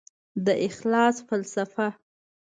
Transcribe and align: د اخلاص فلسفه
د 0.45 0.47
اخلاص 0.67 1.15
فلسفه 1.27 1.87